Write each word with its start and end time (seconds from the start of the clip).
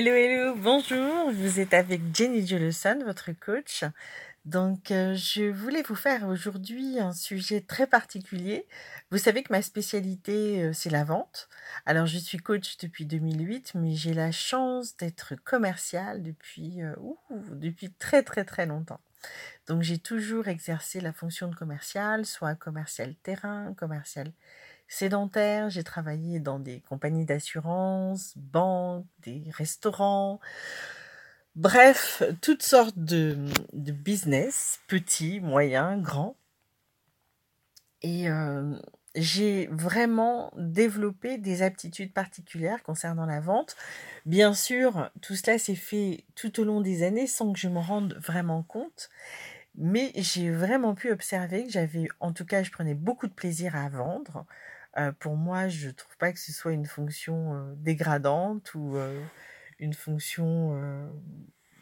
Hello, 0.00 0.12
hello, 0.12 0.54
bonjour. 0.54 1.32
Vous 1.32 1.58
êtes 1.58 1.74
avec 1.74 2.00
Jenny 2.14 2.46
Jolson, 2.46 3.00
votre 3.04 3.32
coach. 3.32 3.82
Donc, 4.44 4.92
euh, 4.92 5.16
je 5.16 5.50
voulais 5.50 5.82
vous 5.82 5.96
faire 5.96 6.28
aujourd'hui 6.28 7.00
un 7.00 7.12
sujet 7.12 7.62
très 7.62 7.88
particulier. 7.88 8.64
Vous 9.10 9.18
savez 9.18 9.42
que 9.42 9.52
ma 9.52 9.60
spécialité, 9.60 10.62
euh, 10.62 10.72
c'est 10.72 10.88
la 10.88 11.02
vente. 11.02 11.48
Alors, 11.84 12.06
je 12.06 12.16
suis 12.16 12.38
coach 12.38 12.76
depuis 12.76 13.06
2008, 13.06 13.72
mais 13.74 13.96
j'ai 13.96 14.14
la 14.14 14.30
chance 14.30 14.96
d'être 14.96 15.34
commercial 15.34 16.22
depuis, 16.22 16.80
euh, 16.80 16.94
depuis 17.50 17.90
très, 17.90 18.22
très, 18.22 18.44
très 18.44 18.66
longtemps. 18.66 19.00
Donc, 19.66 19.82
j'ai 19.82 19.98
toujours 19.98 20.46
exercé 20.46 21.00
la 21.00 21.12
fonction 21.12 21.48
de 21.48 21.56
commercial, 21.56 22.24
soit 22.24 22.54
commercial 22.54 23.16
terrain, 23.24 23.74
commercial 23.76 24.30
sédentaire. 24.88 25.70
J'ai 25.70 25.84
travaillé 25.84 26.40
dans 26.40 26.58
des 26.58 26.80
compagnies 26.88 27.26
d'assurance, 27.26 28.32
banques, 28.36 29.06
des 29.20 29.44
restaurants. 29.50 30.40
Bref, 31.54 32.22
toutes 32.40 32.62
sortes 32.62 32.98
de, 32.98 33.36
business, 33.72 34.80
petits, 34.88 35.40
moyens, 35.40 36.02
grands. 36.02 36.36
Et 38.00 38.30
euh, 38.30 38.76
j'ai 39.16 39.66
vraiment 39.66 40.52
développé 40.56 41.36
des 41.36 41.62
aptitudes 41.62 42.12
particulières 42.12 42.82
concernant 42.82 43.26
la 43.26 43.40
vente. 43.40 43.76
Bien 44.24 44.54
sûr, 44.54 45.10
tout 45.20 45.34
cela 45.34 45.58
s'est 45.58 45.74
fait 45.74 46.24
tout 46.36 46.60
au 46.60 46.64
long 46.64 46.80
des 46.80 47.02
années 47.02 47.26
sans 47.26 47.52
que 47.52 47.58
je 47.58 47.68
m'en 47.68 47.82
rende 47.82 48.14
vraiment 48.24 48.62
compte. 48.62 49.10
Mais 49.74 50.12
j'ai 50.16 50.50
vraiment 50.50 50.94
pu 50.94 51.10
observer 51.10 51.64
que 51.64 51.70
j'avais, 51.70 52.08
en 52.20 52.32
tout 52.32 52.44
cas, 52.44 52.62
je 52.62 52.70
prenais 52.70 52.94
beaucoup 52.94 53.26
de 53.26 53.32
plaisir 53.32 53.76
à 53.76 53.88
vendre. 53.88 54.46
Euh, 54.98 55.12
pour 55.12 55.36
moi, 55.36 55.68
je 55.68 55.88
ne 55.88 55.92
trouve 55.92 56.16
pas 56.16 56.32
que 56.32 56.40
ce 56.40 56.52
soit 56.52 56.72
une 56.72 56.86
fonction 56.86 57.54
euh, 57.54 57.74
dégradante 57.76 58.74
ou 58.74 58.96
euh, 58.96 59.22
une 59.78 59.94
fonction, 59.94 61.08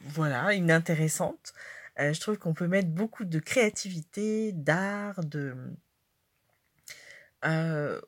voilà, 0.04 0.52
inintéressante. 0.52 1.54
je 1.96 2.20
trouve 2.20 2.38
qu'on 2.38 2.52
peut 2.52 2.66
mettre 2.66 2.88
beaucoup 2.88 3.24
de 3.24 3.38
créativité, 3.38 4.52
d'art, 4.52 5.24
de 5.24 5.54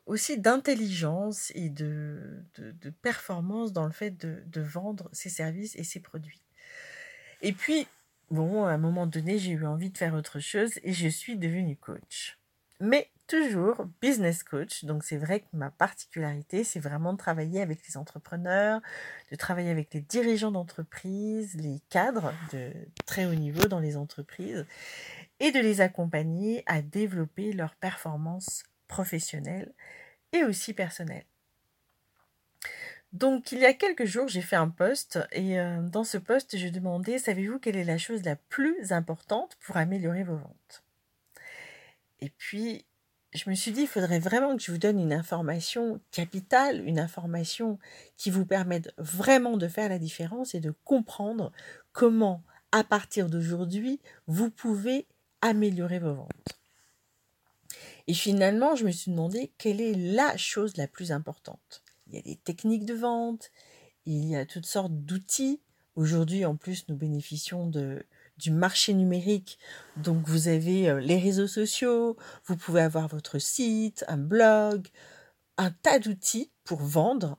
aussi 0.05 0.37
d'intelligence 0.37 1.51
et 1.55 1.69
de, 1.69 2.43
de, 2.57 2.89
performance 2.89 3.71
dans 3.71 3.85
le 3.85 3.93
fait 3.93 4.11
de, 4.11 4.43
de 4.47 4.61
vendre 4.61 5.09
ses 5.13 5.29
services 5.29 5.75
et 5.77 5.83
ses 5.83 6.01
produits. 6.01 6.41
Et 7.41 7.53
puis, 7.53 7.87
bon, 8.29 8.65
à 8.65 8.71
un 8.73 8.77
moment 8.77 9.07
donné, 9.07 9.39
j'ai 9.39 9.51
eu 9.51 9.65
envie 9.65 9.89
de 9.89 9.97
faire 9.97 10.13
autre 10.13 10.39
chose 10.39 10.73
et 10.83 10.93
je 10.93 11.07
suis 11.07 11.37
devenue 11.37 11.77
coach. 11.77 12.37
Mais 12.81 13.09
toujours 13.29 13.85
business 14.01 14.43
coach. 14.43 14.83
Donc 14.83 15.03
c'est 15.03 15.17
vrai 15.17 15.41
que 15.41 15.45
ma 15.53 15.69
particularité, 15.69 16.63
c'est 16.63 16.79
vraiment 16.79 17.13
de 17.13 17.17
travailler 17.17 17.61
avec 17.61 17.79
les 17.87 17.95
entrepreneurs, 17.95 18.81
de 19.31 19.35
travailler 19.35 19.69
avec 19.69 19.93
les 19.93 20.01
dirigeants 20.01 20.51
d'entreprise, 20.51 21.53
les 21.55 21.79
cadres 21.89 22.33
de 22.51 22.73
très 23.05 23.25
haut 23.25 23.35
niveau 23.35 23.67
dans 23.67 23.79
les 23.79 23.95
entreprises 23.95 24.65
et 25.39 25.51
de 25.51 25.59
les 25.59 25.79
accompagner 25.79 26.63
à 26.65 26.81
développer 26.81 27.53
leurs 27.53 27.75
performances 27.75 28.63
professionnelles 28.87 29.71
et 30.33 30.43
aussi 30.43 30.73
personnelles. 30.73 31.25
Donc 33.13 33.51
il 33.51 33.59
y 33.59 33.65
a 33.65 33.73
quelques 33.73 34.05
jours, 34.05 34.27
j'ai 34.27 34.41
fait 34.41 34.55
un 34.55 34.69
post 34.69 35.19
et 35.31 35.59
euh, 35.59 35.81
dans 35.81 36.03
ce 36.03 36.17
post, 36.17 36.57
je 36.57 36.67
demandais, 36.67 37.19
savez-vous 37.19 37.59
quelle 37.59 37.77
est 37.77 37.83
la 37.83 37.97
chose 37.97 38.23
la 38.23 38.35
plus 38.35 38.91
importante 38.91 39.55
pour 39.61 39.77
améliorer 39.77 40.23
vos 40.23 40.35
ventes? 40.35 40.83
Et 42.21 42.29
puis, 42.29 42.85
je 43.33 43.49
me 43.49 43.55
suis 43.55 43.71
dit, 43.71 43.81
il 43.81 43.87
faudrait 43.87 44.19
vraiment 44.19 44.57
que 44.57 44.63
je 44.63 44.71
vous 44.71 44.77
donne 44.79 44.99
une 44.99 45.13
information 45.13 46.01
capitale, 46.11 46.85
une 46.87 46.99
information 46.99 47.77
qui 48.17 48.31
vous 48.31 48.45
permette 48.45 48.91
vraiment 48.97 49.55
de 49.55 49.67
faire 49.67 49.89
la 49.89 49.99
différence 49.99 50.55
et 50.55 50.59
de 50.59 50.73
comprendre 50.83 51.51
comment, 51.91 52.43
à 52.71 52.83
partir 52.83 53.29
d'aujourd'hui, 53.29 53.99
vous 54.25 54.49
pouvez 54.49 55.05
améliorer 55.41 55.99
vos 55.99 56.15
ventes. 56.15 56.59
Et 58.07 58.15
finalement, 58.15 58.75
je 58.75 58.85
me 58.85 58.91
suis 58.91 59.11
demandé 59.11 59.51
quelle 59.59 59.79
est 59.79 59.93
la 59.93 60.35
chose 60.35 60.75
la 60.77 60.87
plus 60.87 61.11
importante. 61.11 61.83
Il 62.07 62.15
y 62.15 62.17
a 62.17 62.23
des 62.23 62.35
techniques 62.35 62.85
de 62.85 62.95
vente, 62.95 63.51
il 64.07 64.25
y 64.25 64.35
a 64.35 64.47
toutes 64.47 64.65
sortes 64.65 64.93
d'outils. 64.93 65.61
Aujourd'hui, 65.95 66.45
en 66.45 66.55
plus, 66.55 66.87
nous 66.87 66.95
bénéficions 66.95 67.67
de, 67.67 68.03
du 68.39 68.51
marché 68.51 68.93
numérique. 68.93 69.59
Donc 69.97 70.27
vous 70.27 70.47
avez 70.47 70.89
euh, 70.89 70.99
les 70.99 71.19
réseaux 71.19 71.47
sociaux, 71.47 72.17
vous 72.45 72.57
pouvez 72.57 72.81
avoir 72.81 73.07
votre 73.07 73.37
site, 73.37 74.03
un 74.07 74.17
blog, 74.17 74.87
un 75.57 75.71
tas 75.71 75.99
d'outils 75.99 76.49
pour 76.63 76.81
vendre. 76.81 77.37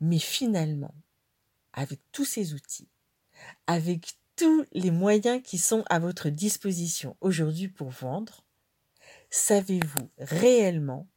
Mais 0.00 0.18
finalement, 0.18 0.94
avec 1.72 2.00
tous 2.12 2.24
ces 2.24 2.54
outils, 2.54 2.88
avec 3.66 4.14
tous 4.36 4.64
les 4.72 4.92
moyens 4.92 5.42
qui 5.42 5.58
sont 5.58 5.84
à 5.90 5.98
votre 5.98 6.28
disposition 6.28 7.16
aujourd'hui 7.20 7.68
pour 7.68 7.90
vendre, 7.90 8.44
savez-vous 9.30 10.08
réellement 10.18 11.08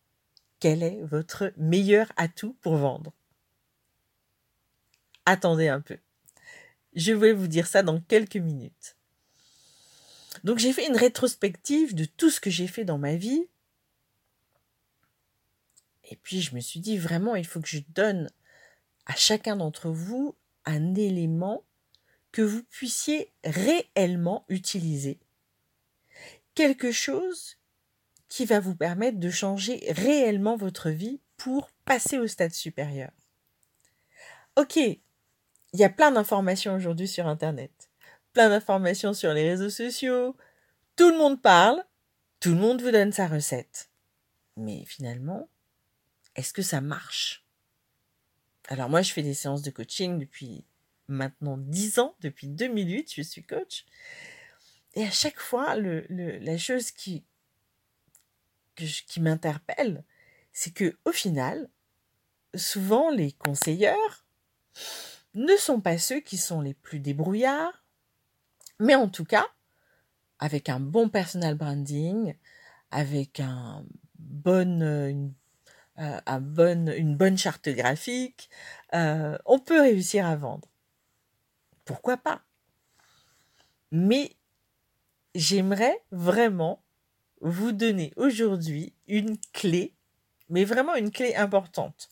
quel 0.59 0.83
est 0.83 1.01
votre 1.03 1.53
meilleur 1.57 2.11
atout 2.17 2.55
pour 2.61 2.75
vendre? 2.75 3.13
Attendez 5.25 5.67
un 5.67 5.81
peu. 5.81 5.97
Je 6.93 7.13
vais 7.13 7.31
vous 7.31 7.47
dire 7.47 7.67
ça 7.67 7.83
dans 7.83 8.01
quelques 8.01 8.37
minutes. 8.37 8.97
Donc 10.43 10.59
j'ai 10.59 10.73
fait 10.73 10.87
une 10.87 10.97
rétrospective 10.97 11.95
de 11.95 12.05
tout 12.05 12.29
ce 12.29 12.39
que 12.39 12.49
j'ai 12.49 12.67
fait 12.67 12.85
dans 12.85 12.97
ma 12.97 13.15
vie. 13.15 13.47
Et 16.05 16.15
puis 16.15 16.41
je 16.41 16.55
me 16.55 16.59
suis 16.59 16.79
dit 16.79 16.97
vraiment, 16.97 17.35
il 17.35 17.45
faut 17.45 17.61
que 17.61 17.67
je 17.67 17.81
donne 17.89 18.29
à 19.05 19.15
chacun 19.15 19.55
d'entre 19.55 19.89
vous 19.89 20.35
un 20.65 20.95
élément 20.95 21.63
que 22.31 22.41
vous 22.41 22.63
puissiez 22.63 23.31
réellement 23.43 24.45
utiliser. 24.49 25.19
Quelque 26.55 26.91
chose 26.91 27.57
qui 28.29 28.45
va 28.45 28.59
vous 28.59 28.75
permettre 28.75 29.19
de 29.19 29.29
changer 29.29 29.83
réellement 29.89 30.55
votre 30.55 30.89
vie 30.89 31.19
pour 31.37 31.69
passer 31.85 32.17
au 32.17 32.27
stade 32.27 32.53
supérieur. 32.53 33.11
Ok, 34.55 34.75
il 34.75 34.99
y 35.73 35.83
a 35.83 35.89
plein 35.89 36.11
d'informations 36.11 36.75
aujourd'hui 36.75 37.07
sur 37.07 37.27
Internet 37.27 37.80
plein 38.33 38.49
d'informations 38.49 39.13
sur 39.13 39.33
les 39.33 39.49
réseaux 39.49 39.69
sociaux, 39.69 40.35
tout 40.95 41.09
le 41.09 41.17
monde 41.17 41.41
parle, 41.41 41.83
tout 42.39 42.49
le 42.49 42.55
monde 42.55 42.81
vous 42.81 42.91
donne 42.91 43.11
sa 43.11 43.27
recette. 43.27 43.89
Mais 44.57 44.85
finalement, 44.85 45.49
est-ce 46.35 46.53
que 46.53 46.61
ça 46.61 46.81
marche? 46.81 47.45
Alors 48.67 48.89
moi, 48.89 49.01
je 49.01 49.11
fais 49.11 49.23
des 49.23 49.33
séances 49.33 49.63
de 49.63 49.71
coaching 49.71 50.19
depuis 50.19 50.63
maintenant 51.07 51.57
10 51.57 51.99
ans, 51.99 52.15
depuis 52.21 52.47
2008, 52.47 53.13
je 53.15 53.21
suis 53.21 53.43
coach. 53.43 53.85
Et 54.93 55.03
à 55.03 55.11
chaque 55.11 55.39
fois, 55.39 55.75
la 55.75 56.57
chose 56.57 56.91
qui, 56.91 57.23
qui 58.75 59.19
m'interpelle, 59.19 60.03
c'est 60.53 60.73
que 60.73 60.97
au 61.05 61.11
final, 61.11 61.69
souvent 62.55 63.09
les 63.09 63.31
conseilleurs 63.31 64.25
ne 65.33 65.55
sont 65.55 65.79
pas 65.79 65.97
ceux 65.97 66.19
qui 66.19 66.37
sont 66.37 66.61
les 66.61 66.73
plus 66.73 66.99
débrouillards, 66.99 67.85
mais 68.81 68.95
en 68.95 69.07
tout 69.07 69.25
cas, 69.25 69.45
avec 70.39 70.67
un 70.67 70.79
bon 70.79 71.07
personal 71.07 71.53
branding, 71.53 72.33
avec 72.89 73.39
euh, 73.39 73.43
une, 74.45 75.33
euh, 75.99 76.95
une 76.97 77.15
bonne 77.15 77.37
charte 77.37 77.69
graphique, 77.69 78.49
euh, 78.95 79.37
on 79.45 79.59
peut 79.59 79.79
réussir 79.79 80.25
à 80.25 80.35
vendre. 80.35 80.67
Pourquoi 81.85 82.17
pas? 82.17 82.41
Mais 83.91 84.35
j'aimerais 85.35 86.01
vraiment 86.11 86.81
vous 87.41 87.71
donner 87.71 88.13
aujourd'hui 88.15 88.93
une 89.07 89.37
clé, 89.53 89.93
mais 90.49 90.65
vraiment 90.65 90.95
une 90.95 91.11
clé 91.11 91.35
importante. 91.35 92.09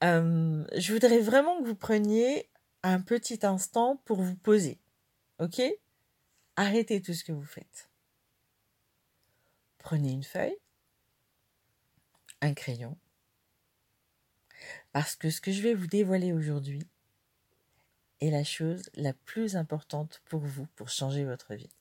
je 0.00 0.92
voudrais 0.92 1.20
vraiment 1.20 1.60
que 1.60 1.66
vous 1.66 1.74
preniez 1.74 2.48
un 2.84 3.00
petit 3.00 3.40
instant 3.44 4.00
pour 4.04 4.22
vous 4.22 4.36
poser. 4.36 4.81
Ok? 5.42 5.60
Arrêtez 6.54 7.02
tout 7.02 7.14
ce 7.14 7.24
que 7.24 7.32
vous 7.32 7.44
faites. 7.44 7.90
Prenez 9.78 10.12
une 10.12 10.22
feuille, 10.22 10.56
un 12.40 12.54
crayon, 12.54 12.96
parce 14.92 15.16
que 15.16 15.30
ce 15.30 15.40
que 15.40 15.50
je 15.50 15.60
vais 15.62 15.74
vous 15.74 15.88
dévoiler 15.88 16.32
aujourd'hui 16.32 16.86
est 18.20 18.30
la 18.30 18.44
chose 18.44 18.88
la 18.94 19.14
plus 19.14 19.56
importante 19.56 20.22
pour 20.26 20.42
vous, 20.42 20.68
pour 20.76 20.90
changer 20.90 21.24
votre 21.24 21.56
vie. 21.56 21.74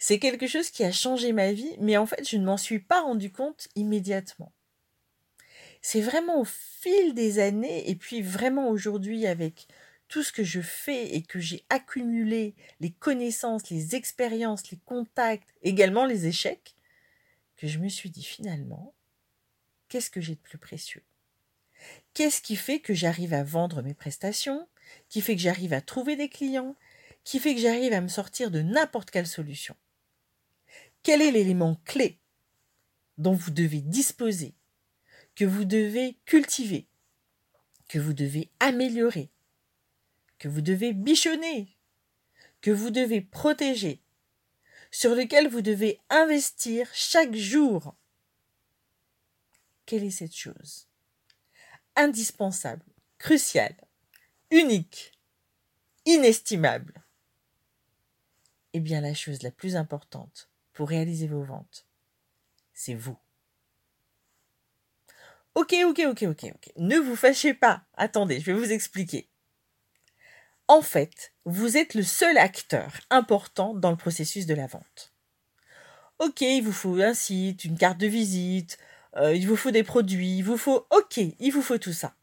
C'est 0.00 0.18
quelque 0.18 0.48
chose 0.48 0.70
qui 0.70 0.82
a 0.82 0.90
changé 0.90 1.32
ma 1.32 1.52
vie, 1.52 1.76
mais 1.78 1.96
en 1.96 2.06
fait, 2.06 2.28
je 2.28 2.38
ne 2.38 2.44
m'en 2.44 2.56
suis 2.56 2.80
pas 2.80 3.02
rendu 3.02 3.30
compte 3.30 3.68
immédiatement. 3.76 4.52
C'est 5.80 6.00
vraiment 6.00 6.40
au 6.40 6.44
fil 6.44 7.14
des 7.14 7.38
années, 7.38 7.88
et 7.88 7.94
puis 7.94 8.20
vraiment 8.20 8.68
aujourd'hui 8.68 9.28
avec 9.28 9.68
tout 10.08 10.22
ce 10.22 10.32
que 10.32 10.44
je 10.44 10.60
fais 10.60 11.14
et 11.14 11.22
que 11.22 11.38
j'ai 11.38 11.64
accumulé, 11.68 12.54
les 12.80 12.90
connaissances, 12.90 13.70
les 13.70 13.94
expériences, 13.94 14.70
les 14.70 14.78
contacts, 14.78 15.54
également 15.62 16.06
les 16.06 16.26
échecs, 16.26 16.74
que 17.56 17.66
je 17.66 17.78
me 17.78 17.88
suis 17.88 18.10
dit 18.10 18.24
finalement, 18.24 18.94
qu'est-ce 19.88 20.10
que 20.10 20.20
j'ai 20.20 20.34
de 20.34 20.40
plus 20.40 20.58
précieux? 20.58 21.02
Qu'est-ce 22.14 22.42
qui 22.42 22.56
fait 22.56 22.80
que 22.80 22.94
j'arrive 22.94 23.34
à 23.34 23.44
vendre 23.44 23.82
mes 23.82 23.94
prestations? 23.94 24.66
Qui 25.08 25.20
fait 25.20 25.36
que 25.36 25.42
j'arrive 25.42 25.72
à 25.72 25.80
trouver 25.80 26.16
des 26.16 26.28
clients, 26.28 26.74
qui 27.24 27.38
fait 27.38 27.54
que 27.54 27.60
j'arrive 27.60 27.92
à 27.92 28.00
me 28.00 28.08
sortir 28.08 28.50
de 28.50 28.62
n'importe 28.62 29.10
quelle 29.10 29.26
solution? 29.26 29.76
Quel 31.02 31.20
est 31.22 31.30
l'élément 31.30 31.80
clé 31.84 32.18
dont 33.18 33.34
vous 33.34 33.50
devez 33.50 33.80
disposer, 33.80 34.54
que 35.34 35.44
vous 35.44 35.64
devez 35.64 36.16
cultiver, 36.24 36.86
que 37.88 37.98
vous 37.98 38.12
devez 38.12 38.50
améliorer, 38.60 39.30
que 40.38 40.48
vous 40.48 40.60
devez 40.60 40.92
bichonner, 40.92 41.76
que 42.60 42.70
vous 42.70 42.90
devez 42.90 43.20
protéger, 43.20 44.02
sur 44.90 45.14
lequel 45.14 45.48
vous 45.48 45.60
devez 45.60 46.00
investir 46.08 46.88
chaque 46.92 47.34
jour. 47.34 47.94
Quelle 49.86 50.04
est 50.04 50.10
cette 50.10 50.34
chose 50.34 50.86
Indispensable, 51.96 52.84
cruciale, 53.18 53.76
unique, 54.50 55.12
inestimable? 56.04 56.94
Eh 58.72 58.80
bien, 58.80 59.00
la 59.00 59.14
chose 59.14 59.42
la 59.42 59.50
plus 59.50 59.76
importante 59.76 60.50
pour 60.72 60.88
réaliser 60.88 61.26
vos 61.26 61.42
ventes, 61.42 61.86
c'est 62.74 62.94
vous. 62.94 63.18
Ok, 65.54 65.74
ok, 65.86 66.02
ok, 66.06 66.22
ok, 66.22 66.46
ok. 66.54 66.72
Ne 66.76 66.98
vous 66.98 67.16
fâchez 67.16 67.52
pas. 67.52 67.82
Attendez, 67.94 68.38
je 68.38 68.46
vais 68.46 68.52
vous 68.52 68.70
expliquer. 68.70 69.28
En 70.68 70.82
fait, 70.82 71.32
vous 71.46 71.78
êtes 71.78 71.94
le 71.94 72.02
seul 72.02 72.36
acteur 72.36 73.00
important 73.08 73.74
dans 73.74 73.90
le 73.90 73.96
processus 73.96 74.44
de 74.44 74.54
la 74.54 74.66
vente. 74.66 75.14
Ok, 76.18 76.42
il 76.42 76.60
vous 76.62 76.72
faut 76.72 77.00
un 77.00 77.14
site, 77.14 77.64
une 77.64 77.78
carte 77.78 77.98
de 77.98 78.06
visite, 78.06 78.78
euh, 79.16 79.34
il 79.34 79.46
vous 79.48 79.56
faut 79.56 79.70
des 79.70 79.82
produits, 79.82 80.36
il 80.38 80.42
vous 80.42 80.58
faut... 80.58 80.86
Ok, 80.90 81.16
il 81.16 81.50
vous 81.50 81.62
faut 81.62 81.78
tout 81.78 81.94
ça. 81.94 82.14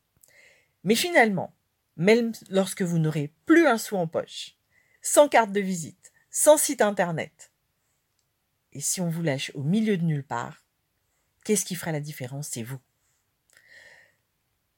Mais 0.83 0.93
finalement, 0.93 1.55
même 1.97 2.33
lorsque 2.49 2.83
vous 2.83 2.99
n'aurez 2.99 3.33
plus 3.47 3.65
un 3.65 3.79
sou 3.79 3.95
en 3.95 4.05
poche, 4.05 4.55
sans 5.01 5.27
carte 5.27 5.51
de 5.51 5.61
visite, 5.61 6.13
sans 6.29 6.57
site 6.57 6.81
internet, 6.81 7.51
et 8.73 8.81
si 8.81 9.01
on 9.01 9.09
vous 9.09 9.23
lâche 9.23 9.51
au 9.55 9.63
milieu 9.63 9.97
de 9.97 10.03
nulle 10.03 10.25
part, 10.25 10.65
qu'est-ce 11.45 11.65
qui 11.65 11.75
fera 11.75 11.93
la 11.93 12.01
différence? 12.01 12.49
C'est 12.49 12.63
vous. 12.63 12.79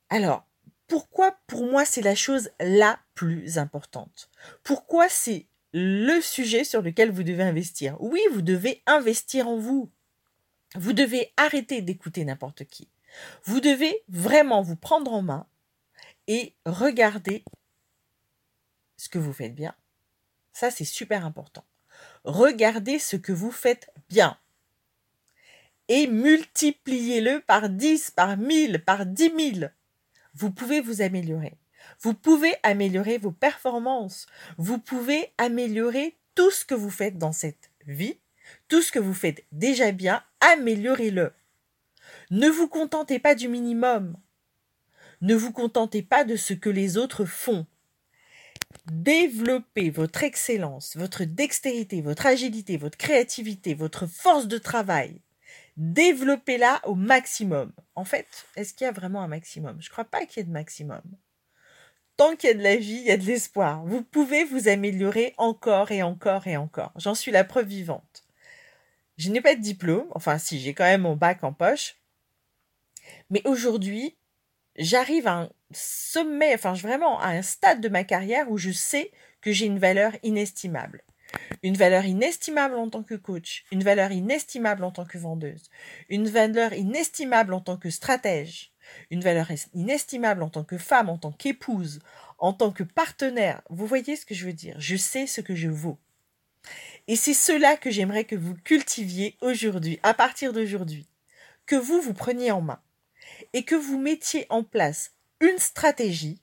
Alors, 0.09 0.47
pourquoi 0.87 1.37
pour 1.47 1.65
moi 1.65 1.85
c'est 1.85 2.01
la 2.01 2.15
chose 2.15 2.49
la 2.59 2.99
plus 3.13 3.57
importante? 3.57 4.29
Pourquoi 4.63 5.09
c'est 5.09 5.47
le 5.73 6.21
sujet 6.21 6.63
sur 6.63 6.81
lequel 6.81 7.11
vous 7.11 7.23
devez 7.23 7.43
investir? 7.43 7.97
Oui, 7.99 8.21
vous 8.31 8.41
devez 8.41 8.81
investir 8.85 9.47
en 9.47 9.57
vous. 9.57 9.91
Vous 10.75 10.93
devez 10.93 11.33
arrêter 11.37 11.81
d'écouter 11.81 12.25
n'importe 12.25 12.65
qui. 12.65 12.89
Vous 13.43 13.59
devez 13.59 14.03
vraiment 14.09 14.61
vous 14.61 14.75
prendre 14.75 15.13
en 15.13 15.21
main 15.21 15.47
et 16.27 16.55
regarder 16.65 17.43
ce 18.97 19.09
que 19.09 19.19
vous 19.19 19.33
faites 19.33 19.55
bien. 19.55 19.75
Ça, 20.53 20.71
c'est 20.71 20.85
super 20.85 21.25
important. 21.25 21.65
Regardez 22.23 22.99
ce 22.99 23.15
que 23.15 23.31
vous 23.31 23.51
faites 23.51 23.91
bien 24.09 24.37
et 25.87 26.07
multipliez-le 26.07 27.41
par 27.41 27.69
10, 27.69 28.11
par 28.11 28.37
1000, 28.37 28.83
par 28.83 29.05
10 29.05 29.53
000 29.59 29.71
vous 30.37 30.51
pouvez 30.51 30.81
vous 30.81 31.01
améliorer. 31.01 31.57
Vous 32.01 32.13
pouvez 32.13 32.53
améliorer 32.61 33.17
vos 33.17 33.31
performances. 33.31 34.27
Vous 34.57 34.77
pouvez 34.77 35.33
améliorer 35.39 36.15
tout 36.35 36.51
ce 36.51 36.63
que 36.63 36.75
vous 36.75 36.91
faites 36.91 37.17
dans 37.17 37.31
cette 37.31 37.71
vie. 37.87 38.19
Tout 38.67 38.81
ce 38.81 38.91
que 38.91 38.99
vous 38.99 39.15
faites 39.15 39.43
déjà 39.51 39.91
bien, 39.91 40.23
améliorez-le. 40.39 41.33
Ne 42.29 42.49
vous 42.49 42.67
contentez 42.67 43.17
pas 43.19 43.33
du 43.33 43.47
minimum. 43.47 44.15
Ne 45.21 45.35
vous 45.35 45.51
contentez 45.51 46.03
pas 46.03 46.23
de 46.23 46.35
ce 46.35 46.53
que 46.53 46.69
les 46.69 46.97
autres 46.97 47.25
font. 47.25 47.65
Développez 48.85 49.89
votre 49.89 50.23
excellence, 50.23 50.95
votre 50.95 51.23
dextérité, 51.23 52.01
votre 52.01 52.27
agilité, 52.27 52.77
votre 52.77 52.97
créativité, 52.97 53.73
votre 53.73 54.05
force 54.05 54.47
de 54.47 54.59
travail 54.59 55.19
développez-la 55.77 56.81
au 56.85 56.95
maximum. 56.95 57.71
En 57.95 58.03
fait, 58.03 58.27
est-ce 58.55 58.73
qu'il 58.73 58.85
y 58.85 58.87
a 58.89 58.93
vraiment 58.93 59.21
un 59.21 59.27
maximum? 59.27 59.77
Je 59.79 59.87
ne 59.87 59.91
crois 59.91 60.05
pas 60.05 60.25
qu'il 60.25 60.37
y 60.37 60.41
ait 60.41 60.47
de 60.47 60.51
maximum. 60.51 61.01
Tant 62.17 62.35
qu'il 62.35 62.49
y 62.49 62.53
a 62.53 62.55
de 62.55 62.63
la 62.63 62.75
vie, 62.75 62.95
il 62.95 63.03
y 63.03 63.11
a 63.11 63.17
de 63.17 63.25
l'espoir. 63.25 63.85
Vous 63.85 64.01
pouvez 64.01 64.43
vous 64.43 64.67
améliorer 64.67 65.35
encore 65.37 65.91
et 65.91 66.01
encore 66.01 66.47
et 66.47 66.57
encore. 66.57 66.91
J'en 66.95 67.13
suis 67.13 67.31
la 67.31 67.43
preuve 67.43 67.67
vivante. 67.67 68.25
Je 69.17 69.29
n'ai 69.29 69.41
pas 69.41 69.55
de 69.55 69.61
diplôme, 69.61 70.07
enfin 70.11 70.37
si, 70.37 70.59
j'ai 70.59 70.73
quand 70.73 70.83
même 70.83 71.01
mon 71.01 71.15
bac 71.15 71.43
en 71.43 71.53
poche. 71.53 71.95
Mais 73.29 73.41
aujourd'hui, 73.45 74.17
j'arrive 74.75 75.27
à 75.27 75.41
un 75.41 75.49
sommet, 75.71 76.53
enfin 76.53 76.73
vraiment 76.73 77.19
à 77.19 77.29
un 77.29 77.41
stade 77.41 77.81
de 77.81 77.89
ma 77.89 78.03
carrière 78.03 78.49
où 78.49 78.57
je 78.57 78.71
sais 78.71 79.11
que 79.41 79.51
j'ai 79.51 79.65
une 79.65 79.79
valeur 79.79 80.13
inestimable 80.23 81.03
une 81.63 81.77
valeur 81.77 82.05
inestimable 82.05 82.75
en 82.75 82.89
tant 82.89 83.03
que 83.03 83.15
coach, 83.15 83.65
une 83.71 83.83
valeur 83.83 84.11
inestimable 84.11 84.83
en 84.83 84.91
tant 84.91 85.05
que 85.05 85.17
vendeuse, 85.17 85.69
une 86.09 86.27
valeur 86.27 86.73
inestimable 86.73 87.53
en 87.53 87.61
tant 87.61 87.77
que 87.77 87.89
stratège, 87.89 88.71
une 89.11 89.21
valeur 89.21 89.51
inestimable 89.73 90.43
en 90.43 90.49
tant 90.49 90.63
que 90.63 90.77
femme, 90.77 91.09
en 91.09 91.17
tant 91.17 91.31
qu'épouse, 91.31 91.99
en 92.37 92.53
tant 92.53 92.71
que 92.71 92.83
partenaire. 92.83 93.61
Vous 93.69 93.85
voyez 93.85 94.15
ce 94.15 94.25
que 94.25 94.35
je 94.35 94.45
veux 94.45 94.53
dire? 94.53 94.75
Je 94.79 94.95
sais 94.95 95.27
ce 95.27 95.41
que 95.41 95.55
je 95.55 95.67
vaux. 95.67 95.97
Et 97.07 97.15
c'est 97.15 97.33
cela 97.33 97.77
que 97.77 97.91
j'aimerais 97.91 98.25
que 98.25 98.35
vous 98.35 98.55
cultiviez 98.55 99.37
aujourd'hui, 99.41 99.99
à 100.03 100.13
partir 100.13 100.53
d'aujourd'hui, 100.53 101.07
que 101.65 101.75
vous 101.75 102.01
vous 102.01 102.13
preniez 102.13 102.51
en 102.51 102.61
main 102.61 102.81
et 103.53 103.63
que 103.63 103.75
vous 103.75 103.97
mettiez 103.97 104.45
en 104.49 104.63
place 104.63 105.11
une 105.39 105.57
stratégie 105.57 106.41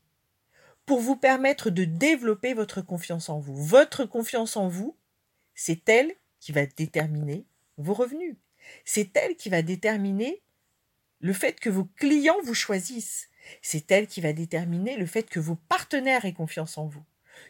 pour 0.87 1.01
vous 1.01 1.17
permettre 1.17 1.71
de 1.71 1.85
développer 1.85 2.55
votre 2.55 2.83
confiance 2.83 3.29
en 3.29 3.39
vous. 3.39 3.57
Votre 3.57 4.05
confiance 4.05 4.57
en 4.57 4.69
vous, 4.69 4.97
c'est 5.55 5.89
elle 5.89 6.13
qui 6.41 6.53
va 6.53 6.67
déterminer 6.67 7.47
vos 7.79 7.95
revenus. 7.95 8.37
C'est 8.85 9.17
elle 9.17 9.37
qui 9.37 9.49
va 9.49 9.63
déterminer 9.63 10.43
le 11.21 11.33
fait 11.33 11.59
que 11.59 11.71
vos 11.71 11.85
clients 11.85 12.41
vous 12.45 12.55
choisissent. 12.55 13.29
C'est 13.63 13.91
elle 13.91 14.07
qui 14.07 14.21
va 14.21 14.33
déterminer 14.33 14.97
le 14.97 15.07
fait 15.07 15.29
que 15.29 15.41
vos 15.41 15.57
partenaires 15.57 16.25
aient 16.25 16.33
confiance 16.33 16.79
en 16.79 16.87
vous. 16.87 17.05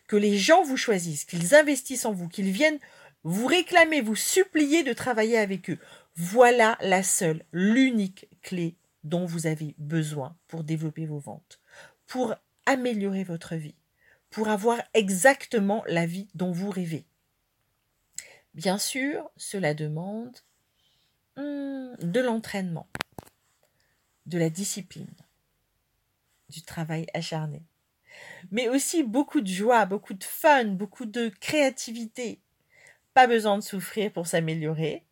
Que 0.09 0.17
les 0.17 0.39
gens 0.39 0.63
vous 0.63 0.77
choisissent, 0.77 1.25
qu'ils 1.25 1.55
investissent 1.55 2.05
en 2.05 2.13
vous, 2.13 2.29
qu'ils 2.29 2.51
viennent 2.51 2.79
vous 3.23 3.47
réclamer, 3.47 4.01
vous 4.01 4.17
supplier 4.17 4.83
de 4.83 4.93
travailler 4.93 5.39
avec 5.39 5.71
eux. 5.71 5.79
Voilà 6.17 6.79
la 6.81 7.03
seule, 7.03 7.45
l'unique 7.53 8.29
clé 8.43 8.77
dont 9.03 9.27
vous 9.27 9.47
avez 9.47 9.75
besoin 9.79 10.37
pour 10.47 10.65
développer 10.65 11.07
vos 11.07 11.19
ventes, 11.19 11.61
pour 12.07 12.35
améliorer 12.67 13.25
votre 13.25 13.55
vie, 13.55 13.75
pour 14.31 14.49
avoir 14.49 14.81
exactement 14.95 15.85
la 15.87 16.07
vie 16.07 16.29
dont 16.35 16.53
vous 16.53 16.71
rêvez. 16.71 17.07
Bien 18.55 18.79
sûr, 18.79 19.31
cela 19.37 19.75
demande 19.75 20.37
hmm, 21.37 21.95
de 22.01 22.21
l'entraînement, 22.21 22.89
de 24.27 24.39
la 24.39 24.51
discipline, 24.51 25.15
du 26.49 26.63
travail 26.63 27.07
acharné, 27.15 27.63
mais 28.51 28.69
aussi 28.69 29.03
beaucoup 29.03 29.41
de 29.41 29.49
joie, 29.49 29.87
beaucoup 29.87 30.15
de 30.15 30.25
fun, 30.25 30.67
beaucoup 30.67 31.07
de 31.07 31.29
créativité. 31.41 32.41
Pas 33.13 33.27
besoin 33.27 33.59
de 33.59 33.63
souffrir 33.63 34.13
pour 34.13 34.27
s'améliorer. 34.27 35.05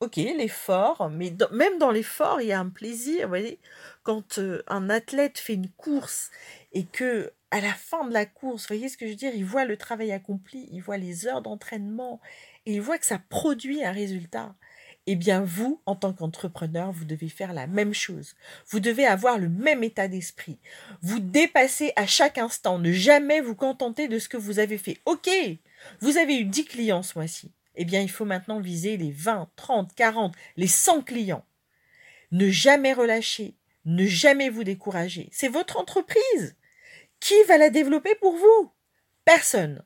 Ok, 0.00 0.16
l'effort, 0.16 1.10
mais 1.10 1.34
même 1.52 1.76
dans 1.76 1.90
l'effort, 1.90 2.40
il 2.40 2.48
y 2.48 2.52
a 2.52 2.58
un 2.58 2.70
plaisir. 2.70 3.24
Vous 3.24 3.28
voyez, 3.28 3.60
quand 4.02 4.38
euh, 4.38 4.62
un 4.66 4.88
athlète 4.88 5.38
fait 5.38 5.52
une 5.54 5.68
course 5.68 6.30
et 6.72 6.86
que 6.86 7.32
à 7.50 7.60
la 7.60 7.74
fin 7.74 8.06
de 8.06 8.12
la 8.14 8.24
course, 8.24 8.66
voyez 8.66 8.88
ce 8.88 8.96
que 8.96 9.04
je 9.04 9.10
veux 9.10 9.16
dire, 9.16 9.34
il 9.34 9.44
voit 9.44 9.66
le 9.66 9.76
travail 9.76 10.12
accompli, 10.12 10.68
il 10.72 10.80
voit 10.80 10.96
les 10.96 11.26
heures 11.26 11.42
d'entraînement, 11.42 12.20
et 12.64 12.74
il 12.74 12.80
voit 12.80 12.96
que 12.98 13.04
ça 13.04 13.18
produit 13.28 13.84
un 13.84 13.92
résultat. 13.92 14.54
Eh 15.06 15.16
bien, 15.16 15.42
vous, 15.42 15.82
en 15.84 15.96
tant 15.96 16.14
qu'entrepreneur, 16.14 16.92
vous 16.92 17.04
devez 17.04 17.28
faire 17.28 17.52
la 17.52 17.66
même 17.66 17.92
chose. 17.92 18.36
Vous 18.68 18.80
devez 18.80 19.06
avoir 19.06 19.38
le 19.38 19.48
même 19.50 19.84
état 19.84 20.08
d'esprit. 20.08 20.58
Vous 21.02 21.20
dépassez 21.20 21.92
à 21.96 22.06
chaque 22.06 22.38
instant. 22.38 22.78
Ne 22.78 22.92
jamais 22.92 23.40
vous 23.40 23.56
contenter 23.56 24.08
de 24.08 24.18
ce 24.18 24.28
que 24.28 24.36
vous 24.36 24.60
avez 24.60 24.78
fait. 24.78 24.98
Ok, 25.04 25.28
vous 26.00 26.16
avez 26.16 26.38
eu 26.38 26.44
10 26.44 26.64
clients 26.66 27.02
ce 27.02 27.18
mois-ci. 27.18 27.52
Eh 27.76 27.84
bien, 27.84 28.00
il 28.00 28.10
faut 28.10 28.24
maintenant 28.24 28.60
viser 28.60 28.96
les 28.96 29.12
20, 29.12 29.50
30, 29.56 29.94
40, 29.94 30.34
les 30.56 30.66
100 30.66 31.02
clients. 31.02 31.44
Ne 32.32 32.48
jamais 32.48 32.92
relâcher. 32.92 33.56
Ne 33.84 34.06
jamais 34.06 34.50
vous 34.50 34.64
décourager. 34.64 35.28
C'est 35.32 35.48
votre 35.48 35.78
entreprise. 35.78 36.56
Qui 37.20 37.34
va 37.48 37.58
la 37.58 37.70
développer 37.70 38.14
pour 38.16 38.36
vous? 38.36 38.72
Personne. 39.24 39.84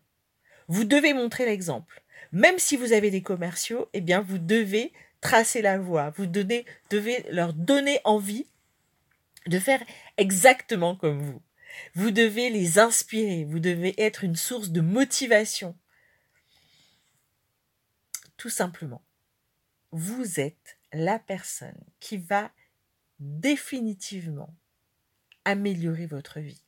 Vous 0.69 0.85
devez 0.85 1.14
montrer 1.14 1.45
l'exemple. 1.45 2.03
Même 2.33 2.59
si 2.59 2.76
vous 2.76 2.93
avez 2.93 3.11
des 3.11 3.23
commerciaux, 3.23 3.88
eh 3.93 4.00
bien, 4.00 4.21
vous 4.21 4.38
devez 4.38 4.93
tracer 5.21 5.62
la 5.62 5.79
voie. 5.79 6.11
Vous 6.17 6.26
devez 6.26 6.64
leur 7.31 7.53
donner 7.53 8.00
envie 8.05 8.47
de 9.47 9.59
faire 9.59 9.83
exactement 10.17 10.97
comme 10.97 11.23
vous. 11.23 11.43
Vous 11.95 12.11
devez 12.11 12.50
les 12.50 12.79
inspirer. 12.79 13.45
Vous 13.45 13.59
devez 13.59 13.95
être 14.00 14.25
une 14.25 14.37
source 14.37 14.71
de 14.71 14.81
motivation. 14.81 15.76
Tout 18.37 18.50
simplement, 18.50 19.03
vous 19.93 20.41
êtes 20.41 20.79
la 20.93 21.19
personne 21.19 21.79
qui 22.00 22.19
va 22.19 22.50
définitivement 23.19 24.55
améliorer 25.45 26.07
votre 26.07 26.41
vie 26.41 26.64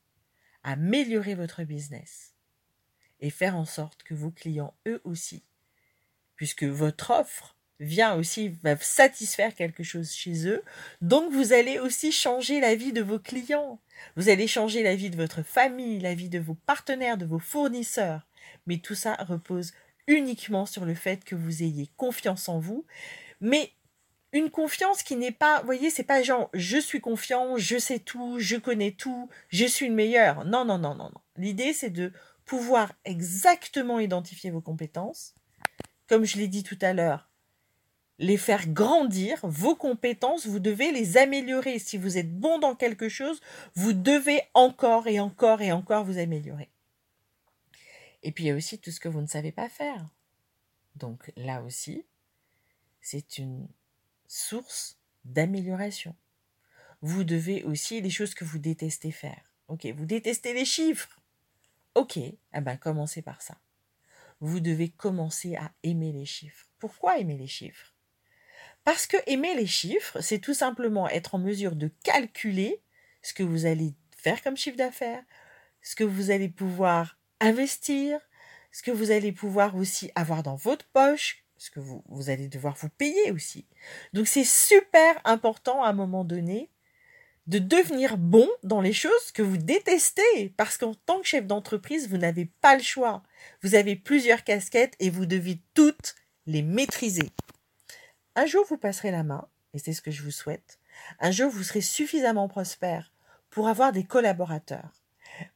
améliorer 0.66 1.36
votre 1.36 1.62
business 1.62 2.34
et 3.20 3.30
faire 3.30 3.56
en 3.56 3.64
sorte 3.64 4.02
que 4.02 4.14
vos 4.14 4.32
clients, 4.32 4.74
eux 4.86 5.00
aussi, 5.04 5.44
puisque 6.34 6.64
votre 6.64 7.10
offre 7.10 7.56
vient 7.78 8.14
aussi, 8.14 8.48
va 8.48 8.76
satisfaire 8.76 9.54
quelque 9.54 9.84
chose 9.84 10.12
chez 10.12 10.48
eux, 10.48 10.62
donc 11.00 11.32
vous 11.32 11.52
allez 11.52 11.78
aussi 11.78 12.10
changer 12.10 12.60
la 12.60 12.74
vie 12.74 12.92
de 12.92 13.02
vos 13.02 13.20
clients. 13.20 13.80
Vous 14.16 14.28
allez 14.28 14.48
changer 14.48 14.82
la 14.82 14.96
vie 14.96 15.08
de 15.08 15.16
votre 15.16 15.42
famille, 15.42 16.00
la 16.00 16.14
vie 16.14 16.28
de 16.28 16.40
vos 16.40 16.54
partenaires, 16.54 17.16
de 17.16 17.26
vos 17.26 17.38
fournisseurs. 17.38 18.26
Mais 18.66 18.78
tout 18.78 18.94
ça 18.94 19.14
repose 19.14 19.72
uniquement 20.06 20.66
sur 20.66 20.84
le 20.84 20.94
fait 20.94 21.24
que 21.24 21.34
vous 21.34 21.62
ayez 21.62 21.90
confiance 21.96 22.48
en 22.48 22.58
vous. 22.58 22.84
Mais 23.40 23.72
une 24.32 24.50
confiance 24.50 25.02
qui 25.02 25.16
n'est 25.16 25.32
pas, 25.32 25.60
vous 25.60 25.66
voyez, 25.66 25.90
c'est 25.90 26.02
pas 26.02 26.22
genre 26.22 26.50
je 26.52 26.78
suis 26.78 27.00
confiant, 27.00 27.56
je 27.56 27.78
sais 27.78 27.98
tout, 27.98 28.38
je 28.38 28.56
connais 28.56 28.92
tout, 28.92 29.28
je 29.48 29.66
suis 29.66 29.88
le 29.88 29.94
meilleur. 29.94 30.44
Non, 30.44 30.64
non, 30.64 30.78
non, 30.78 30.94
non, 30.94 31.10
non. 31.10 31.20
L'idée, 31.36 31.72
c'est 31.72 31.90
de 31.90 32.12
pouvoir 32.44 32.92
exactement 33.04 33.98
identifier 33.98 34.50
vos 34.50 34.60
compétences. 34.60 35.34
Comme 36.08 36.24
je 36.24 36.36
l'ai 36.36 36.48
dit 36.48 36.62
tout 36.62 36.78
à 36.80 36.92
l'heure, 36.92 37.28
les 38.18 38.36
faire 38.36 38.68
grandir, 38.68 39.38
vos 39.42 39.74
compétences, 39.74 40.46
vous 40.46 40.60
devez 40.60 40.92
les 40.92 41.16
améliorer. 41.16 41.78
Si 41.78 41.98
vous 41.98 42.16
êtes 42.16 42.32
bon 42.32 42.58
dans 42.58 42.74
quelque 42.74 43.08
chose, 43.08 43.40
vous 43.74 43.92
devez 43.92 44.40
encore 44.54 45.06
et 45.08 45.20
encore 45.20 45.60
et 45.60 45.72
encore 45.72 46.04
vous 46.04 46.18
améliorer. 46.18 46.70
Et 48.26 48.32
puis 48.32 48.42
il 48.42 48.46
y 48.48 48.50
a 48.50 48.56
aussi 48.56 48.80
tout 48.80 48.90
ce 48.90 48.98
que 48.98 49.08
vous 49.08 49.20
ne 49.20 49.28
savez 49.28 49.52
pas 49.52 49.68
faire. 49.68 50.04
Donc 50.96 51.32
là 51.36 51.62
aussi, 51.62 52.04
c'est 53.00 53.38
une 53.38 53.68
source 54.26 54.98
d'amélioration. 55.24 56.16
Vous 57.02 57.22
devez 57.22 57.62
aussi 57.62 58.00
les 58.00 58.10
choses 58.10 58.34
que 58.34 58.44
vous 58.44 58.58
détestez 58.58 59.12
faire. 59.12 59.52
Ok, 59.68 59.86
vous 59.96 60.06
détestez 60.06 60.54
les 60.54 60.64
chiffres. 60.64 61.20
Ok, 61.94 62.16
eh 62.16 62.60
ben 62.60 62.76
commencez 62.76 63.22
par 63.22 63.42
ça. 63.42 63.60
Vous 64.40 64.58
devez 64.58 64.88
commencer 64.88 65.54
à 65.54 65.70
aimer 65.84 66.10
les 66.10 66.26
chiffres. 66.26 66.66
Pourquoi 66.80 67.20
aimer 67.20 67.38
les 67.38 67.46
chiffres? 67.46 67.94
Parce 68.82 69.06
que 69.06 69.18
aimer 69.28 69.54
les 69.54 69.68
chiffres, 69.68 70.20
c'est 70.20 70.40
tout 70.40 70.54
simplement 70.54 71.08
être 71.08 71.36
en 71.36 71.38
mesure 71.38 71.76
de 71.76 71.92
calculer 72.02 72.82
ce 73.22 73.34
que 73.34 73.44
vous 73.44 73.66
allez 73.66 73.94
faire 74.16 74.42
comme 74.42 74.56
chiffre 74.56 74.76
d'affaires, 74.76 75.22
ce 75.80 75.94
que 75.94 76.02
vous 76.02 76.32
allez 76.32 76.48
pouvoir 76.48 77.15
investir, 77.40 78.20
ce 78.72 78.82
que 78.82 78.90
vous 78.90 79.10
allez 79.10 79.32
pouvoir 79.32 79.76
aussi 79.76 80.10
avoir 80.14 80.42
dans 80.42 80.56
votre 80.56 80.86
poche, 80.86 81.44
ce 81.56 81.70
que 81.70 81.80
vous, 81.80 82.02
allez 82.28 82.48
devoir 82.48 82.76
vous 82.76 82.90
payer 82.90 83.30
aussi. 83.30 83.66
Donc 84.12 84.26
c'est 84.28 84.44
super 84.44 85.18
important 85.24 85.82
à 85.82 85.88
un 85.88 85.92
moment 85.92 86.24
donné 86.24 86.70
de 87.46 87.58
devenir 87.58 88.18
bon 88.18 88.48
dans 88.64 88.80
les 88.80 88.92
choses 88.92 89.30
que 89.32 89.42
vous 89.42 89.56
détestez, 89.56 90.52
parce 90.56 90.76
qu'en 90.76 90.94
tant 90.94 91.20
que 91.20 91.26
chef 91.26 91.46
d'entreprise, 91.46 92.08
vous 92.08 92.18
n'avez 92.18 92.46
pas 92.60 92.76
le 92.76 92.82
choix. 92.82 93.22
Vous 93.62 93.76
avez 93.76 93.94
plusieurs 93.94 94.42
casquettes 94.42 94.96
et 94.98 95.10
vous 95.10 95.26
devez 95.26 95.60
toutes 95.72 96.16
les 96.46 96.62
maîtriser. 96.62 97.30
Un 98.34 98.46
jour, 98.46 98.66
vous 98.68 98.76
passerez 98.76 99.12
la 99.12 99.22
main, 99.22 99.48
et 99.74 99.78
c'est 99.78 99.92
ce 99.92 100.02
que 100.02 100.10
je 100.10 100.22
vous 100.22 100.32
souhaite. 100.32 100.80
Un 101.20 101.30
jour, 101.30 101.50
vous 101.50 101.62
serez 101.62 101.80
suffisamment 101.80 102.48
prospère 102.48 103.12
pour 103.48 103.68
avoir 103.68 103.92
des 103.92 104.04
collaborateurs. 104.04 104.90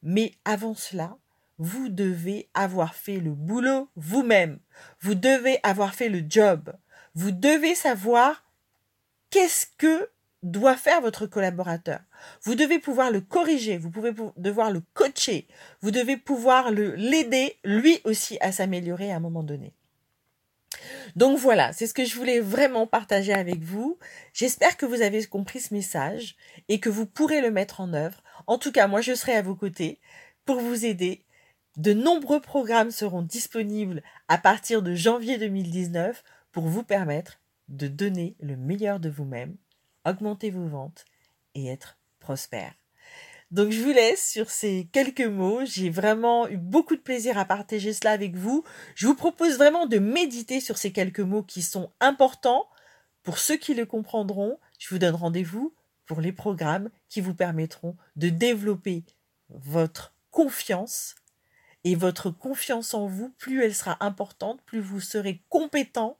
Mais 0.02 0.32
avant 0.44 0.74
cela, 0.74 1.18
vous 1.60 1.90
devez 1.90 2.48
avoir 2.54 2.94
fait 2.94 3.18
le 3.18 3.32
boulot 3.32 3.90
vous-même. 3.94 4.58
Vous 5.00 5.14
devez 5.14 5.60
avoir 5.62 5.94
fait 5.94 6.08
le 6.08 6.24
job. 6.26 6.72
Vous 7.14 7.32
devez 7.32 7.74
savoir 7.74 8.50
qu'est-ce 9.28 9.66
que 9.76 10.08
doit 10.42 10.76
faire 10.76 11.02
votre 11.02 11.26
collaborateur. 11.26 12.00
Vous 12.44 12.54
devez 12.54 12.78
pouvoir 12.78 13.10
le 13.10 13.20
corriger, 13.20 13.76
vous 13.76 13.90
pouvez 13.90 14.14
devoir 14.38 14.70
le 14.70 14.82
coacher, 14.94 15.46
vous 15.82 15.90
devez 15.90 16.16
pouvoir 16.16 16.70
l'aider 16.70 17.58
lui 17.62 18.00
aussi 18.04 18.38
à 18.40 18.52
s'améliorer 18.52 19.12
à 19.12 19.16
un 19.16 19.20
moment 19.20 19.42
donné. 19.42 19.74
Donc 21.14 21.38
voilà, 21.38 21.74
c'est 21.74 21.86
ce 21.86 21.92
que 21.92 22.06
je 22.06 22.16
voulais 22.16 22.40
vraiment 22.40 22.86
partager 22.86 23.34
avec 23.34 23.60
vous. 23.60 23.98
J'espère 24.32 24.78
que 24.78 24.86
vous 24.86 25.02
avez 25.02 25.26
compris 25.26 25.60
ce 25.60 25.74
message 25.74 26.36
et 26.70 26.80
que 26.80 26.88
vous 26.88 27.04
pourrez 27.04 27.42
le 27.42 27.50
mettre 27.50 27.82
en 27.82 27.92
œuvre. 27.92 28.22
En 28.46 28.56
tout 28.56 28.72
cas, 28.72 28.86
moi 28.86 29.02
je 29.02 29.14
serai 29.14 29.34
à 29.34 29.42
vos 29.42 29.56
côtés 29.56 30.00
pour 30.46 30.58
vous 30.60 30.86
aider. 30.86 31.22
De 31.76 31.92
nombreux 31.92 32.40
programmes 32.40 32.90
seront 32.90 33.22
disponibles 33.22 34.02
à 34.28 34.38
partir 34.38 34.82
de 34.82 34.94
janvier 34.94 35.38
2019 35.38 36.22
pour 36.52 36.64
vous 36.64 36.82
permettre 36.82 37.40
de 37.68 37.86
donner 37.86 38.36
le 38.40 38.56
meilleur 38.56 39.00
de 39.00 39.08
vous-même 39.08 39.56
augmenter 40.04 40.50
vos 40.50 40.66
ventes 40.66 41.04
et 41.54 41.68
être 41.68 41.98
prospère. 42.18 42.74
Donc 43.50 43.70
je 43.72 43.82
vous 43.82 43.90
laisse 43.90 44.30
sur 44.30 44.50
ces 44.50 44.88
quelques 44.92 45.20
mots. 45.20 45.64
J'ai 45.64 45.90
vraiment 45.90 46.48
eu 46.48 46.56
beaucoup 46.56 46.94
de 46.94 47.00
plaisir 47.00 47.36
à 47.36 47.44
partager 47.44 47.92
cela 47.92 48.12
avec 48.12 48.36
vous. 48.36 48.64
Je 48.94 49.06
vous 49.06 49.16
propose 49.16 49.56
vraiment 49.56 49.86
de 49.86 49.98
méditer 49.98 50.60
sur 50.60 50.78
ces 50.78 50.92
quelques 50.92 51.20
mots 51.20 51.42
qui 51.42 51.62
sont 51.62 51.90
importants. 52.00 52.68
Pour 53.22 53.38
ceux 53.38 53.56
qui 53.56 53.74
le 53.74 53.86
comprendront, 53.86 54.58
je 54.78 54.88
vous 54.88 54.98
donne 54.98 55.16
rendez-vous 55.16 55.74
pour 56.06 56.20
les 56.20 56.32
programmes 56.32 56.90
qui 57.08 57.20
vous 57.20 57.34
permettront 57.34 57.96
de 58.16 58.28
développer 58.28 59.04
votre 59.48 60.14
confiance. 60.30 61.16
Et 61.84 61.94
votre 61.94 62.30
confiance 62.30 62.94
en 62.94 63.06
vous, 63.06 63.30
plus 63.38 63.64
elle 63.64 63.74
sera 63.74 63.96
importante, 64.04 64.62
plus 64.66 64.80
vous 64.80 65.00
serez 65.00 65.42
compétent 65.48 66.18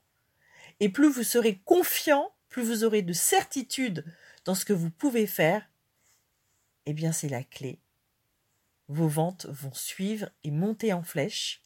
et 0.80 0.88
plus 0.88 1.10
vous 1.10 1.22
serez 1.22 1.60
confiant 1.64 2.32
plus 2.50 2.62
vous 2.62 2.84
aurez 2.84 3.00
de 3.00 3.14
certitude 3.14 4.04
dans 4.44 4.54
ce 4.54 4.66
que 4.66 4.74
vous 4.74 4.90
pouvez 4.90 5.26
faire, 5.26 5.70
eh 6.84 6.92
bien 6.92 7.12
c'est 7.12 7.28
la 7.28 7.42
clé. 7.42 7.78
Vos 8.88 9.08
ventes 9.08 9.46
vont 9.46 9.72
suivre 9.72 10.28
et 10.42 10.50
monter 10.50 10.92
en 10.92 11.02
flèche. 11.02 11.62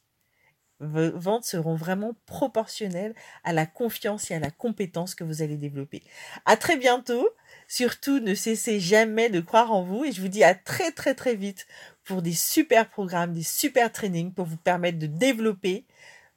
Vos 0.79 1.17
ventes 1.17 1.45
seront 1.45 1.75
vraiment 1.75 2.15
proportionnelles 2.27 3.15
à 3.43 3.51
la 3.51 3.65
confiance 3.65 4.29
et 4.29 4.35
à 4.35 4.39
la 4.39 4.51
compétence 4.51 5.15
que 5.15 5.23
vous 5.23 5.41
allez 5.41 5.57
développer. 5.57 6.03
À 6.45 6.55
très 6.55 6.77
bientôt. 6.77 7.27
Surtout, 7.67 8.19
ne 8.19 8.35
cessez 8.35 8.79
jamais 8.79 9.29
de 9.29 9.39
croire 9.39 9.71
en 9.71 9.83
vous 9.83 10.05
et 10.05 10.11
je 10.11 10.21
vous 10.21 10.27
dis 10.27 10.43
à 10.43 10.55
très 10.55 10.91
très 10.91 11.15
très 11.15 11.35
vite 11.35 11.67
pour 12.03 12.21
des 12.21 12.33
super 12.33 12.89
programmes, 12.89 13.33
des 13.33 13.43
super 13.43 13.91
trainings 13.91 14.31
pour 14.31 14.45
vous 14.45 14.57
permettre 14.57 14.99
de 14.99 15.07
développer 15.07 15.85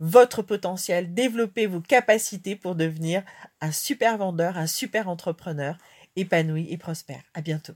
votre 0.00 0.42
potentiel, 0.42 1.12
développer 1.12 1.66
vos 1.66 1.80
capacités 1.80 2.56
pour 2.56 2.74
devenir 2.74 3.22
un 3.60 3.72
super 3.72 4.16
vendeur, 4.16 4.56
un 4.56 4.66
super 4.66 5.08
entrepreneur 5.08 5.76
épanoui 6.16 6.68
et 6.70 6.78
prospère. 6.78 7.22
À 7.34 7.40
bientôt. 7.40 7.74